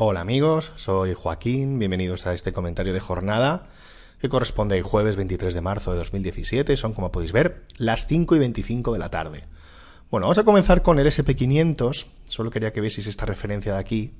Hola 0.00 0.20
amigos, 0.20 0.70
soy 0.76 1.12
Joaquín, 1.12 1.80
bienvenidos 1.80 2.28
a 2.28 2.32
este 2.32 2.52
comentario 2.52 2.92
de 2.92 3.00
jornada 3.00 3.66
que 4.20 4.28
corresponde 4.28 4.76
al 4.76 4.84
jueves 4.84 5.16
23 5.16 5.52
de 5.52 5.60
marzo 5.60 5.90
de 5.90 5.98
2017, 5.98 6.76
son 6.76 6.94
como 6.94 7.10
podéis 7.10 7.32
ver 7.32 7.64
las 7.78 8.06
5 8.06 8.36
y 8.36 8.38
25 8.38 8.92
de 8.92 8.98
la 9.00 9.10
tarde. 9.10 9.46
Bueno, 10.08 10.26
vamos 10.26 10.38
a 10.38 10.44
comenzar 10.44 10.82
con 10.82 11.00
el 11.00 11.08
SP500, 11.08 12.06
solo 12.28 12.52
quería 12.52 12.72
que 12.72 12.80
veáis 12.80 13.04
esta 13.08 13.26
referencia 13.26 13.72
de 13.72 13.80
aquí. 13.80 14.12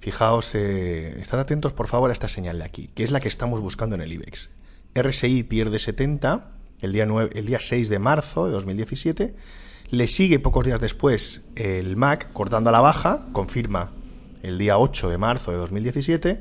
Fijaos, 0.00 0.54
eh, 0.54 1.18
estad 1.18 1.40
atentos 1.40 1.72
por 1.72 1.88
favor 1.88 2.10
a 2.10 2.12
esta 2.12 2.28
señal 2.28 2.58
de 2.58 2.66
aquí, 2.66 2.90
que 2.94 3.02
es 3.02 3.10
la 3.10 3.20
que 3.20 3.28
estamos 3.28 3.62
buscando 3.62 3.94
en 3.94 4.02
el 4.02 4.12
IBEX. 4.12 4.50
RSI 4.94 5.44
pierde 5.44 5.78
70 5.78 6.50
el 6.82 6.92
día, 6.92 7.04
el 7.04 7.46
día 7.46 7.58
6 7.58 7.88
de 7.88 7.98
marzo 7.98 8.44
de 8.44 8.52
2017, 8.52 9.34
le 9.92 10.06
sigue 10.06 10.40
pocos 10.40 10.66
días 10.66 10.78
después 10.78 11.46
el 11.56 11.96
MAC 11.96 12.34
cortando 12.34 12.68
a 12.68 12.72
la 12.74 12.80
baja, 12.80 13.28
confirma 13.32 13.92
el 14.42 14.58
día 14.58 14.78
8 14.78 15.10
de 15.10 15.18
marzo 15.18 15.50
de 15.50 15.56
2017, 15.58 16.40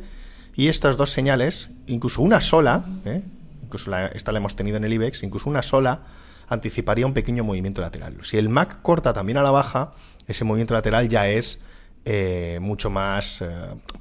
y 0.56 0.68
estas 0.68 0.98
dos 0.98 1.12
señales, 1.12 1.70
incluso 1.88 2.22
una 2.22 2.42
sola, 2.42 2.86
¿eh? 3.06 3.24
incluso 3.64 3.96
esta 3.96 4.32
la 4.32 4.40
hemos 4.40 4.56
tenido 4.56 4.78
en 4.78 4.84
el 4.84 4.94
IBEX, 4.94 5.24
incluso 5.24 5.50
una 5.50 5.62
sola, 5.62 6.04
anticiparía 6.48 7.06
un 7.06 7.14
pequeño 7.14 7.44
movimiento 7.44 7.82
lateral. 7.82 8.18
Si 8.24 8.38
el 8.38 8.50
MAC 8.50 8.82
corta 8.82 9.14
también 9.14 9.38
a 9.38 9.44
la 9.44 9.52
baja, 9.52 9.94
ese 10.28 10.44
movimiento 10.44 10.74
lateral 10.74 11.08
ya 11.08 11.30
es 11.30 11.62
eh, 12.06 12.60
mucho 12.62 12.90
más 12.90 13.42
eh, 13.42 13.48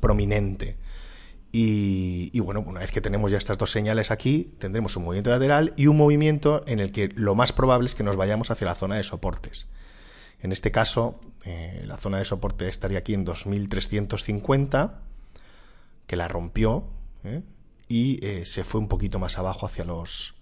prominente. 0.00 0.76
Y, 1.50 2.38
bueno, 2.40 2.60
una 2.60 2.80
vez 2.80 2.92
que 2.92 3.00
tenemos 3.00 3.30
ya 3.30 3.38
estas 3.38 3.56
dos 3.56 3.70
señales 3.70 4.10
aquí, 4.10 4.54
tendremos 4.58 4.96
un 4.96 5.04
movimiento 5.04 5.30
lateral 5.30 5.72
y 5.76 5.86
un 5.86 5.96
movimiento 5.96 6.62
en 6.66 6.78
el 6.78 6.92
que 6.92 7.08
lo 7.14 7.34
más 7.34 7.52
probable 7.52 7.86
es 7.86 7.94
que 7.94 8.04
nos 8.04 8.16
vayamos 8.16 8.50
hacia 8.50 8.66
la 8.66 8.74
zona 8.74 8.96
de 8.96 9.02
soportes. 9.02 9.66
En 10.40 10.52
este 10.52 10.70
caso, 10.70 11.20
eh, 11.44 11.82
la 11.86 11.98
zona 11.98 12.18
de 12.18 12.24
soporte 12.24 12.68
estaría 12.68 12.98
aquí 12.98 13.14
en 13.14 13.24
2350, 13.24 15.00
que 16.06 16.16
la 16.16 16.28
rompió 16.28 16.84
¿eh? 17.24 17.42
y 17.88 18.24
eh, 18.24 18.44
se 18.44 18.64
fue 18.64 18.80
un 18.80 18.88
poquito 18.88 19.18
más 19.18 19.38
abajo 19.38 19.66
hacia 19.66 19.84
los 19.84 20.34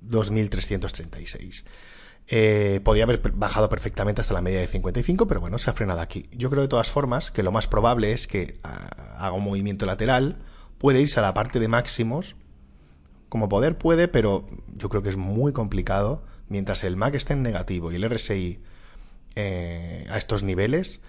2336. 0.00 1.64
podía 2.82 3.04
haber 3.04 3.20
bajado 3.34 3.68
perfectamente 3.68 4.20
hasta 4.20 4.34
la 4.34 4.42
media 4.42 4.60
de 4.60 4.66
55, 4.66 5.26
pero 5.26 5.40
bueno, 5.40 5.58
se 5.58 5.70
ha 5.70 5.74
frenado 5.74 6.00
aquí. 6.00 6.28
Yo 6.32 6.48
creo 6.50 6.62
de 6.62 6.68
todas 6.68 6.90
formas 6.90 7.30
que 7.30 7.42
lo 7.42 7.52
más 7.52 7.66
probable 7.66 8.12
es 8.12 8.26
que 8.26 8.58
ah, 8.64 8.88
haga 9.18 9.32
un 9.32 9.44
movimiento 9.44 9.86
lateral, 9.86 10.38
puede 10.78 11.00
irse 11.00 11.20
a 11.20 11.22
la 11.22 11.34
parte 11.34 11.60
de 11.60 11.68
máximos, 11.68 12.36
como 13.32 13.48
poder 13.48 13.78
puede, 13.78 14.08
pero 14.08 14.46
yo 14.76 14.90
creo 14.90 15.02
que 15.02 15.08
es 15.08 15.16
muy 15.16 15.54
complicado 15.54 16.22
mientras 16.48 16.84
el 16.84 16.98
MAC 16.98 17.14
esté 17.14 17.32
en 17.32 17.42
negativo 17.42 17.90
y 17.90 17.94
el 17.94 18.04
RSI 18.06 18.60
eh, 19.36 20.06
a 20.10 20.18
estos 20.18 20.42
niveles, 20.42 21.00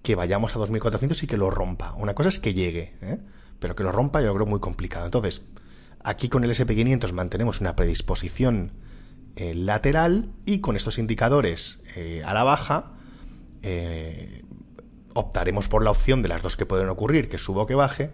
que 0.00 0.14
vayamos 0.14 0.56
a 0.56 0.60
2400 0.60 1.22
y 1.22 1.26
que 1.26 1.36
lo 1.36 1.50
rompa. 1.50 1.92
Una 1.92 2.14
cosa 2.14 2.30
es 2.30 2.38
que 2.38 2.54
llegue, 2.54 2.94
¿eh? 3.02 3.18
pero 3.58 3.76
que 3.76 3.82
lo 3.82 3.92
rompa 3.92 4.22
yo 4.22 4.28
lo 4.28 4.34
creo 4.36 4.46
muy 4.46 4.60
complicado. 4.60 5.04
Entonces, 5.04 5.42
aquí 6.02 6.30
con 6.30 6.42
el 6.42 6.52
SP500 6.52 7.12
mantenemos 7.12 7.60
una 7.60 7.76
predisposición 7.76 8.72
eh, 9.36 9.54
lateral 9.54 10.30
y 10.46 10.60
con 10.60 10.74
estos 10.74 10.96
indicadores 10.96 11.82
a 12.24 12.32
la 12.32 12.44
baja 12.44 12.92
optaremos 15.12 15.68
por 15.68 15.84
la 15.84 15.90
opción 15.90 16.22
de 16.22 16.30
las 16.30 16.40
dos 16.40 16.56
que 16.56 16.64
pueden 16.64 16.88
ocurrir, 16.88 17.28
que 17.28 17.36
suba 17.36 17.64
o 17.64 17.66
que 17.66 17.74
baje, 17.74 18.12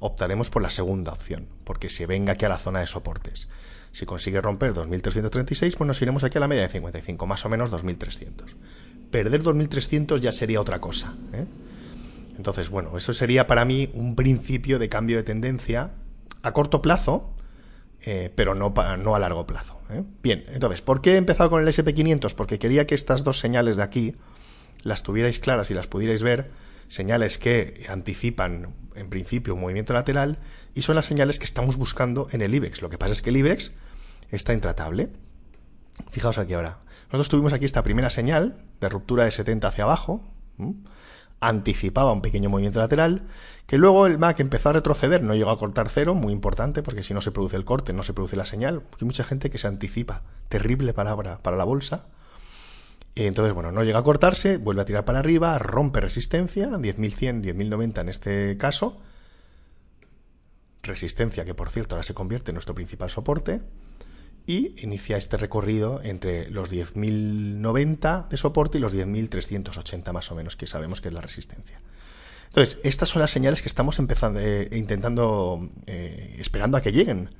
optaremos 0.00 0.50
por 0.50 0.62
la 0.62 0.70
segunda 0.70 1.12
opción, 1.12 1.48
porque 1.64 1.88
se 1.88 2.06
venga 2.06 2.34
aquí 2.34 2.44
a 2.44 2.48
la 2.48 2.58
zona 2.58 2.80
de 2.80 2.86
soportes. 2.86 3.48
Si 3.92 4.04
consigue 4.04 4.40
romper 4.40 4.74
2.336, 4.74 5.74
pues 5.76 5.86
nos 5.86 6.02
iremos 6.02 6.22
aquí 6.22 6.36
a 6.36 6.40
la 6.40 6.48
media 6.48 6.62
de 6.62 6.68
55, 6.68 7.26
más 7.26 7.44
o 7.46 7.48
menos 7.48 7.72
2.300. 7.72 8.54
Perder 9.10 9.42
2.300 9.42 10.18
ya 10.18 10.32
sería 10.32 10.60
otra 10.60 10.80
cosa. 10.80 11.14
¿eh? 11.32 11.46
Entonces, 12.36 12.68
bueno, 12.68 12.96
eso 12.98 13.12
sería 13.12 13.46
para 13.46 13.64
mí 13.64 13.90
un 13.94 14.14
principio 14.14 14.78
de 14.78 14.88
cambio 14.88 15.16
de 15.16 15.22
tendencia 15.22 15.92
a 16.42 16.52
corto 16.52 16.82
plazo, 16.82 17.34
eh, 18.02 18.30
pero 18.34 18.54
no, 18.54 18.74
no 18.98 19.14
a 19.14 19.18
largo 19.18 19.46
plazo. 19.46 19.80
¿eh? 19.90 20.02
Bien, 20.22 20.44
entonces, 20.48 20.82
¿por 20.82 21.00
qué 21.00 21.14
he 21.14 21.16
empezado 21.16 21.48
con 21.48 21.62
el 21.62 21.68
SP500? 21.68 22.34
Porque 22.34 22.58
quería 22.58 22.86
que 22.86 22.94
estas 22.94 23.24
dos 23.24 23.38
señales 23.38 23.76
de 23.76 23.82
aquí 23.82 24.14
las 24.82 25.02
tuvierais 25.02 25.38
claras 25.38 25.70
y 25.70 25.74
las 25.74 25.86
pudierais 25.86 26.22
ver, 26.22 26.50
señales 26.88 27.38
que 27.38 27.86
anticipan 27.88 28.74
en 28.94 29.08
principio 29.08 29.54
un 29.54 29.60
movimiento 29.60 29.92
lateral 29.92 30.38
y 30.74 30.82
son 30.82 30.96
las 30.96 31.06
señales 31.06 31.38
que 31.38 31.44
estamos 31.44 31.76
buscando 31.76 32.26
en 32.32 32.42
el 32.42 32.54
IBEX. 32.54 32.82
Lo 32.82 32.90
que 32.90 32.98
pasa 32.98 33.12
es 33.12 33.22
que 33.22 33.30
el 33.30 33.36
IBEX 33.38 33.72
está 34.30 34.52
intratable. 34.52 35.10
Fijaos 36.10 36.38
aquí 36.38 36.54
ahora. 36.54 36.80
Nosotros 37.06 37.28
tuvimos 37.28 37.52
aquí 37.52 37.64
esta 37.64 37.82
primera 37.84 38.10
señal 38.10 38.64
de 38.80 38.88
ruptura 38.88 39.24
de 39.24 39.30
70 39.30 39.68
hacia 39.68 39.84
abajo. 39.84 40.22
Anticipaba 41.38 42.12
un 42.12 42.22
pequeño 42.22 42.48
movimiento 42.48 42.80
lateral, 42.80 43.22
que 43.66 43.78
luego 43.78 44.06
el 44.06 44.18
MAC 44.18 44.40
empezó 44.40 44.70
a 44.70 44.72
retroceder, 44.72 45.22
no 45.22 45.34
llegó 45.34 45.50
a 45.50 45.58
cortar 45.58 45.88
cero, 45.88 46.14
muy 46.14 46.32
importante, 46.32 46.82
porque 46.82 47.02
si 47.02 47.14
no 47.14 47.20
se 47.20 47.30
produce 47.30 47.56
el 47.56 47.64
corte, 47.64 47.92
no 47.92 48.02
se 48.02 48.14
produce 48.14 48.36
la 48.36 48.46
señal. 48.46 48.82
Hay 49.00 49.04
mucha 49.04 49.22
gente 49.22 49.50
que 49.50 49.58
se 49.58 49.68
anticipa. 49.68 50.22
Terrible 50.48 50.94
palabra 50.94 51.42
para 51.42 51.56
la 51.56 51.64
bolsa. 51.64 52.06
Entonces, 53.16 53.54
bueno, 53.54 53.72
no 53.72 53.82
llega 53.82 53.98
a 53.98 54.02
cortarse, 54.02 54.58
vuelve 54.58 54.82
a 54.82 54.84
tirar 54.84 55.06
para 55.06 55.20
arriba, 55.20 55.58
rompe 55.58 56.00
resistencia, 56.00 56.68
10.100, 56.68 57.42
10.090 57.42 58.00
en 58.02 58.08
este 58.10 58.58
caso. 58.58 59.00
Resistencia 60.82 61.46
que, 61.46 61.54
por 61.54 61.70
cierto, 61.70 61.94
ahora 61.94 62.02
se 62.02 62.12
convierte 62.12 62.50
en 62.50 62.56
nuestro 62.56 62.74
principal 62.74 63.08
soporte 63.08 63.62
y 64.46 64.74
inicia 64.82 65.16
este 65.16 65.38
recorrido 65.38 66.00
entre 66.02 66.50
los 66.50 66.70
10.090 66.70 68.28
de 68.28 68.36
soporte 68.36 68.76
y 68.76 68.82
los 68.82 68.94
10.380 68.94 70.12
más 70.12 70.30
o 70.30 70.34
menos, 70.34 70.54
que 70.54 70.66
sabemos 70.66 71.00
que 71.00 71.08
es 71.08 71.14
la 71.14 71.22
resistencia. 71.22 71.80
Entonces, 72.48 72.80
estas 72.84 73.08
son 73.08 73.22
las 73.22 73.30
señales 73.30 73.62
que 73.62 73.68
estamos 73.68 73.98
empezando, 73.98 74.40
eh, 74.40 74.68
intentando, 74.72 75.70
eh, 75.86 76.36
esperando 76.38 76.76
a 76.76 76.82
que 76.82 76.92
lleguen, 76.92 77.30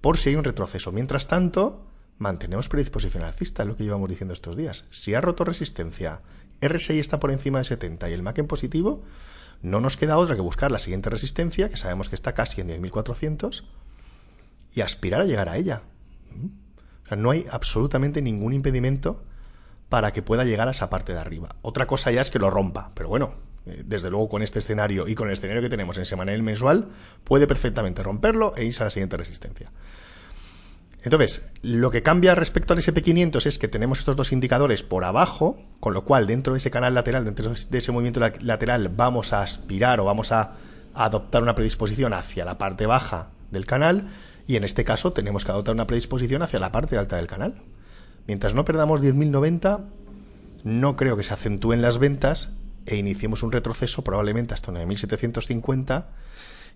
por 0.00 0.18
si 0.18 0.30
hay 0.30 0.36
un 0.36 0.44
retroceso. 0.44 0.90
Mientras 0.90 1.28
tanto, 1.28 1.89
mantenemos 2.20 2.68
predisposición 2.68 3.24
alcista, 3.24 3.64
lo 3.64 3.76
que 3.76 3.82
llevamos 3.82 4.08
diciendo 4.08 4.34
estos 4.34 4.54
días. 4.54 4.84
Si 4.90 5.14
ha 5.14 5.22
roto 5.22 5.42
resistencia, 5.42 6.20
RSI 6.60 6.98
está 6.98 7.18
por 7.18 7.30
encima 7.30 7.58
de 7.58 7.64
70 7.64 8.10
y 8.10 8.12
el 8.12 8.22
MAC 8.22 8.38
en 8.38 8.46
positivo, 8.46 9.02
no 9.62 9.80
nos 9.80 9.96
queda 9.96 10.18
otra 10.18 10.36
que 10.36 10.42
buscar 10.42 10.70
la 10.70 10.78
siguiente 10.78 11.08
resistencia, 11.08 11.70
que 11.70 11.78
sabemos 11.78 12.10
que 12.10 12.14
está 12.14 12.34
casi 12.34 12.60
en 12.60 12.68
10.400, 12.68 13.64
y 14.74 14.82
aspirar 14.82 15.22
a 15.22 15.24
llegar 15.24 15.48
a 15.48 15.56
ella. 15.56 15.82
O 17.04 17.08
sea, 17.08 17.16
no 17.16 17.30
hay 17.30 17.46
absolutamente 17.50 18.20
ningún 18.20 18.52
impedimento 18.52 19.24
para 19.88 20.12
que 20.12 20.20
pueda 20.22 20.44
llegar 20.44 20.68
a 20.68 20.72
esa 20.72 20.90
parte 20.90 21.14
de 21.14 21.18
arriba. 21.18 21.56
Otra 21.62 21.86
cosa 21.86 22.12
ya 22.12 22.20
es 22.20 22.30
que 22.30 22.38
lo 22.38 22.50
rompa, 22.50 22.92
pero 22.94 23.08
bueno, 23.08 23.32
eh, 23.64 23.82
desde 23.84 24.10
luego 24.10 24.28
con 24.28 24.42
este 24.42 24.58
escenario 24.58 25.08
y 25.08 25.14
con 25.14 25.28
el 25.28 25.32
escenario 25.32 25.62
que 25.62 25.70
tenemos 25.70 25.96
en 25.96 26.04
semanal 26.04 26.42
mensual, 26.42 26.88
puede 27.24 27.46
perfectamente 27.46 28.02
romperlo 28.02 28.54
e 28.56 28.66
irse 28.66 28.82
a 28.82 28.86
la 28.86 28.90
siguiente 28.90 29.16
resistencia. 29.16 29.72
Entonces, 31.02 31.50
lo 31.62 31.90
que 31.90 32.02
cambia 32.02 32.34
respecto 32.34 32.74
al 32.74 32.80
SP500 32.80 33.46
es 33.46 33.58
que 33.58 33.68
tenemos 33.68 33.98
estos 34.00 34.16
dos 34.16 34.32
indicadores 34.32 34.82
por 34.82 35.04
abajo, 35.04 35.58
con 35.80 35.94
lo 35.94 36.04
cual 36.04 36.26
dentro 36.26 36.52
de 36.52 36.58
ese 36.58 36.70
canal 36.70 36.94
lateral, 36.94 37.24
dentro 37.24 37.52
de 37.52 37.78
ese 37.78 37.92
movimiento 37.92 38.20
lateral, 38.40 38.88
vamos 38.90 39.32
a 39.32 39.42
aspirar 39.42 40.00
o 40.00 40.04
vamos 40.04 40.30
a 40.30 40.52
adoptar 40.92 41.42
una 41.42 41.54
predisposición 41.54 42.12
hacia 42.12 42.44
la 42.44 42.58
parte 42.58 42.86
baja 42.86 43.30
del 43.50 43.64
canal 43.64 44.06
y 44.46 44.56
en 44.56 44.64
este 44.64 44.84
caso 44.84 45.12
tenemos 45.12 45.44
que 45.44 45.52
adoptar 45.52 45.74
una 45.74 45.86
predisposición 45.86 46.42
hacia 46.42 46.60
la 46.60 46.72
parte 46.72 46.98
alta 46.98 47.16
del 47.16 47.26
canal. 47.26 47.62
Mientras 48.26 48.54
no 48.54 48.64
perdamos 48.64 49.00
10.090, 49.00 49.80
no 50.64 50.96
creo 50.96 51.16
que 51.16 51.22
se 51.22 51.32
acentúen 51.32 51.80
las 51.80 51.98
ventas 51.98 52.50
e 52.84 52.96
iniciemos 52.96 53.42
un 53.42 53.52
retroceso 53.52 54.02
probablemente 54.02 54.52
hasta 54.52 54.72
9.750 54.72 56.04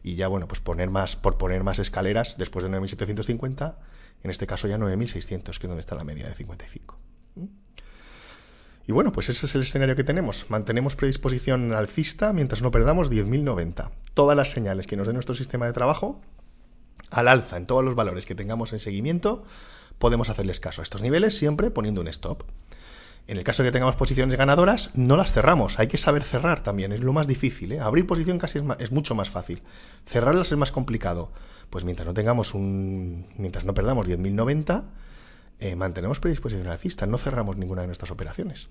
y 0.05 0.17
ya 0.17 0.29
bueno, 0.29 0.47
pues 0.47 0.61
poner 0.61 0.91
más 0.91 1.17
por 1.17 1.39
poner 1.39 1.65
más 1.65 1.79
escaleras 1.79 2.37
después 2.37 2.63
de 2.63 2.71
9.750, 2.71 3.77
en 4.23 4.31
este 4.31 4.47
caso 4.47 4.69
ya 4.69 4.77
9.600, 4.77 5.43
que 5.43 5.51
es 5.51 5.61
donde 5.63 5.81
está 5.81 5.97
la 5.97 6.05
media 6.05 6.29
de 6.29 6.35
55. 6.35 6.99
Y 8.87 8.93
bueno, 8.93 9.13
pues 9.13 9.31
ese 9.31 9.47
es 9.47 9.55
el 9.55 9.63
escenario 9.63 9.97
que 9.97 10.05
tenemos. 10.05 10.51
Mantenemos 10.51 10.95
predisposición 10.95 11.73
alcista 11.73 12.35
mientras 12.35 12.61
no 12.61 12.71
perdamos 12.71 13.11
10.090. 13.11 13.93
Todas 14.13 14.37
las 14.37 14.51
señales 14.51 14.87
que 14.87 14.97
nos 14.99 15.07
dé 15.07 15.15
nuestro 15.15 15.35
sistema 15.35 15.65
de 15.65 15.73
trabajo 15.73 16.21
al 17.11 17.29
alza 17.29 17.57
en 17.57 17.67
todos 17.67 17.83
los 17.83 17.95
valores 17.95 18.27
que 18.27 18.35
tengamos 18.35 18.75
en 18.75 18.81
seguimiento, 18.81 19.45
podemos 19.99 20.29
hacerles 20.29 20.61
caso 20.61 20.83
a 20.83 20.85
estos 20.85 21.01
niveles 21.01 21.39
siempre 21.39 21.71
poniendo 21.71 22.03
un 22.03 22.09
stop. 22.09 22.43
En 23.27 23.39
el 23.39 23.45
caso 23.45 23.63
de 23.63 23.69
que 23.69 23.73
tengamos 23.73 23.97
posiciones 23.97 24.37
ganadoras, 24.37 24.91
no 24.95 25.17
las 25.17 25.33
cerramos. 25.33 25.79
Hay 25.79 25.89
que 25.89 25.97
saber 25.97 26.25
cerrar 26.25 26.63
también, 26.63 26.93
es 26.93 27.01
lo 27.01 27.13
más 27.15 27.27
difícil. 27.27 27.73
¿eh? 27.73 27.81
Abrir 27.81 28.07
posición 28.07 28.39
casi 28.39 28.61
es, 28.79 28.93
mucho 28.93 29.15
más 29.15 29.31
fácil. 29.31 29.63
Cerrarlas 30.05 30.53
es 30.53 30.59
más 30.59 30.71
complicado. 30.71 31.31
Pues 31.71 31.85
mientras 31.85 32.07
no 32.07 32.13
tengamos 32.13 32.53
un. 32.53 33.27
mientras 33.39 33.65
no 33.65 33.73
perdamos 33.73 34.07
10.090, 34.07 34.85
eh, 35.61 35.75
mantenemos 35.75 36.21
predisposición 36.21 36.67
alcista, 36.67 37.07
no 37.07 37.17
cerramos 37.17 37.57
ninguna 37.57 37.81
de 37.81 37.87
nuestras 37.87 38.11
operaciones. 38.11 38.69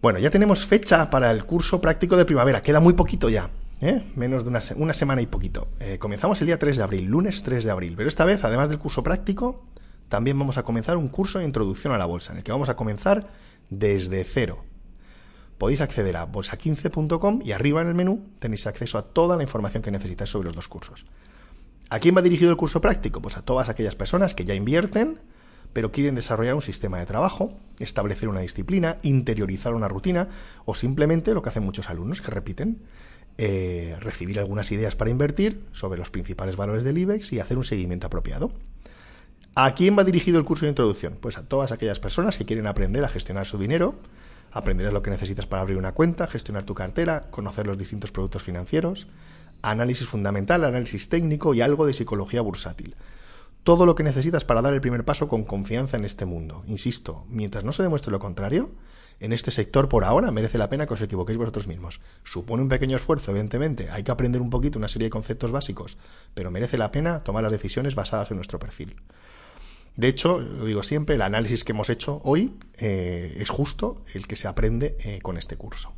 Bueno, 0.00 0.18
ya 0.18 0.30
tenemos 0.30 0.64
fecha 0.64 1.10
para 1.10 1.30
el 1.30 1.44
curso 1.44 1.80
práctico 1.80 2.16
de 2.16 2.24
primavera, 2.24 2.62
queda 2.62 2.80
muy 2.80 2.94
poquito 2.94 3.28
ya. 3.28 3.50
¿eh? 3.80 4.04
Menos 4.14 4.44
de 4.44 4.50
una, 4.50 4.60
una, 4.76 4.94
semana 4.94 5.20
y 5.20 5.26
poquito. 5.26 5.68
Eh, 5.80 5.98
comenzamos 5.98 6.40
el 6.40 6.46
día 6.46 6.58
3 6.58 6.78
de 6.78 6.82
abril, 6.82 7.04
lunes 7.06 7.42
3 7.42 7.64
de 7.64 7.70
abril. 7.70 7.94
Pero 7.96 8.08
esta 8.08 8.24
vez, 8.24 8.44
además 8.44 8.68
del 8.68 8.78
curso 8.78 9.02
práctico, 9.02 9.66
también 10.08 10.38
vamos 10.38 10.58
a 10.58 10.62
comenzar 10.62 10.96
un 10.96 11.08
curso 11.08 11.38
de 11.38 11.44
introducción 11.44 11.92
a 11.92 11.98
la 11.98 12.06
bolsa, 12.06 12.32
en 12.32 12.38
el 12.38 12.44
que 12.44 12.52
vamos 12.52 12.68
a 12.68 12.76
comenzar 12.76 13.28
desde 13.70 14.24
cero. 14.24 14.64
Podéis 15.58 15.80
acceder 15.80 16.16
a 16.16 16.30
bolsa15.com 16.30 17.40
y 17.44 17.52
arriba 17.52 17.82
en 17.82 17.88
el 17.88 17.94
menú 17.94 18.26
tenéis 18.38 18.66
acceso 18.66 18.96
a 18.96 19.02
toda 19.02 19.36
la 19.36 19.42
información 19.42 19.82
que 19.82 19.90
necesitáis 19.90 20.30
sobre 20.30 20.46
los 20.46 20.54
dos 20.54 20.68
cursos. 20.68 21.04
¿A 21.90 21.98
quién 21.98 22.16
va 22.16 22.22
dirigido 22.22 22.50
el 22.50 22.56
curso 22.56 22.80
práctico? 22.80 23.20
Pues 23.20 23.36
a 23.36 23.42
todas 23.42 23.68
aquellas 23.68 23.96
personas 23.96 24.34
que 24.34 24.44
ya 24.44 24.54
invierten, 24.54 25.20
pero 25.72 25.90
quieren 25.90 26.14
desarrollar 26.14 26.54
un 26.54 26.62
sistema 26.62 26.98
de 26.98 27.06
trabajo, 27.06 27.58
establecer 27.78 28.28
una 28.28 28.40
disciplina, 28.40 28.98
interiorizar 29.02 29.74
una 29.74 29.88
rutina 29.88 30.28
o 30.64 30.74
simplemente 30.74 31.34
lo 31.34 31.42
que 31.42 31.48
hacen 31.48 31.64
muchos 31.64 31.90
alumnos 31.90 32.20
que 32.20 32.30
repiten, 32.30 32.82
eh, 33.36 33.96
recibir 34.00 34.38
algunas 34.38 34.70
ideas 34.72 34.96
para 34.96 35.10
invertir 35.10 35.64
sobre 35.72 35.98
los 35.98 36.10
principales 36.10 36.56
valores 36.56 36.84
del 36.84 36.98
IBEX 36.98 37.32
y 37.32 37.40
hacer 37.40 37.56
un 37.56 37.64
seguimiento 37.64 38.06
apropiado. 38.06 38.52
¿A 39.60 39.74
quién 39.74 39.98
va 39.98 40.04
dirigido 40.04 40.38
el 40.38 40.44
curso 40.44 40.66
de 40.66 40.68
introducción? 40.68 41.18
Pues 41.20 41.36
a 41.36 41.42
todas 41.42 41.72
aquellas 41.72 41.98
personas 41.98 42.36
que 42.36 42.44
quieren 42.44 42.68
aprender 42.68 43.04
a 43.04 43.08
gestionar 43.08 43.44
su 43.44 43.58
dinero, 43.58 43.96
aprenderás 44.52 44.92
lo 44.92 45.02
que 45.02 45.10
necesitas 45.10 45.46
para 45.46 45.62
abrir 45.62 45.76
una 45.76 45.94
cuenta, 45.94 46.28
gestionar 46.28 46.62
tu 46.62 46.76
cartera, 46.76 47.26
conocer 47.32 47.66
los 47.66 47.76
distintos 47.76 48.12
productos 48.12 48.44
financieros, 48.44 49.08
análisis 49.60 50.06
fundamental, 50.06 50.64
análisis 50.64 51.08
técnico 51.08 51.54
y 51.54 51.60
algo 51.60 51.86
de 51.86 51.92
psicología 51.92 52.40
bursátil. 52.40 52.94
Todo 53.64 53.84
lo 53.84 53.96
que 53.96 54.04
necesitas 54.04 54.44
para 54.44 54.62
dar 54.62 54.74
el 54.74 54.80
primer 54.80 55.04
paso 55.04 55.26
con 55.26 55.42
confianza 55.42 55.96
en 55.96 56.04
este 56.04 56.24
mundo. 56.24 56.62
Insisto, 56.68 57.26
mientras 57.28 57.64
no 57.64 57.72
se 57.72 57.82
demuestre 57.82 58.12
lo 58.12 58.20
contrario, 58.20 58.70
en 59.18 59.32
este 59.32 59.50
sector 59.50 59.88
por 59.88 60.04
ahora 60.04 60.30
merece 60.30 60.58
la 60.58 60.68
pena 60.68 60.86
que 60.86 60.94
os 60.94 61.02
equivoquéis 61.02 61.36
vosotros 61.36 61.66
mismos. 61.66 62.00
Supone 62.22 62.62
un 62.62 62.68
pequeño 62.68 62.96
esfuerzo, 62.96 63.32
evidentemente, 63.32 63.90
hay 63.90 64.04
que 64.04 64.12
aprender 64.12 64.40
un 64.40 64.50
poquito 64.50 64.78
una 64.78 64.86
serie 64.86 65.06
de 65.06 65.10
conceptos 65.10 65.50
básicos, 65.50 65.98
pero 66.32 66.52
merece 66.52 66.78
la 66.78 66.92
pena 66.92 67.24
tomar 67.24 67.42
las 67.42 67.50
decisiones 67.50 67.96
basadas 67.96 68.30
en 68.30 68.36
nuestro 68.36 68.60
perfil. 68.60 68.94
De 69.98 70.06
hecho, 70.06 70.38
lo 70.38 70.64
digo 70.64 70.84
siempre, 70.84 71.16
el 71.16 71.22
análisis 71.22 71.64
que 71.64 71.72
hemos 71.72 71.90
hecho 71.90 72.20
hoy 72.22 72.54
eh, 72.78 73.36
es 73.40 73.50
justo 73.50 74.04
el 74.14 74.28
que 74.28 74.36
se 74.36 74.46
aprende 74.46 74.96
eh, 75.00 75.18
con 75.20 75.36
este 75.36 75.56
curso. 75.56 75.92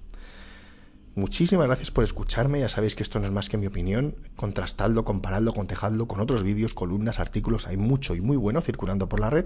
Muchísimas 1.15 1.67
gracias 1.67 1.91
por 1.91 2.03
escucharme. 2.03 2.61
Ya 2.61 2.71
sabéis 2.71 2.95
que 2.95 3.03
esto 3.03 3.21
no 3.21 3.27
es 3.27 3.31
más 3.31 3.51
que 3.51 3.59
mi 3.59 3.67
opinión. 3.67 4.15
Contrastadlo, 4.37 5.05
comparadlo, 5.05 5.53
contejadlo 5.53 6.09
con 6.09 6.21
otros 6.21 6.43
vídeos, 6.43 6.73
columnas, 6.73 7.21
artículos. 7.21 7.67
Hay 7.67 7.77
mucho 7.77 8.15
y 8.15 8.23
muy 8.23 8.39
bueno 8.39 8.63
circulando 8.63 9.07
por 9.07 9.21
la 9.21 9.29
red. 9.29 9.45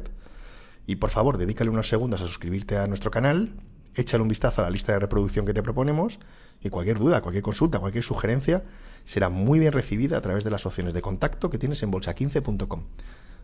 Y 0.87 0.97
por 0.97 1.11
favor, 1.11 1.37
dedícale 1.37 1.69
unos 1.69 1.89
segundos 1.89 2.23
a 2.23 2.27
suscribirte 2.29 2.77
a 2.77 2.87
nuestro 2.87 3.11
canal. 3.11 3.55
Échale 3.97 4.23
un 4.23 4.29
vistazo 4.29 4.61
a 4.61 4.67
la 4.67 4.71
lista 4.71 4.93
de 4.93 5.01
reproducción 5.01 5.47
que 5.47 5.53
te 5.53 5.65
proponemos. 5.65 6.21
Y 6.63 6.71
cualquier 6.71 7.01
duda, 7.01 7.23
cualquier 7.23 7.43
consulta, 7.43 7.81
cualquier 7.81 8.05
sugerencia 8.05 8.63
será 9.03 9.31
muy 9.31 9.59
bien 9.59 9.73
recibida 9.73 10.17
a 10.17 10.21
través 10.21 10.45
de 10.45 10.51
las 10.51 10.65
opciones 10.65 10.95
de 10.95 11.03
contacto 11.03 11.51
que 11.51 11.59
tienes 11.59 11.83
en 11.83 11.91
bolsa15.com. 11.91 12.85